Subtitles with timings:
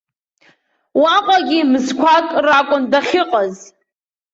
[1.01, 3.55] Уаҟагьы мзқәак ракәын дахьыҟаз.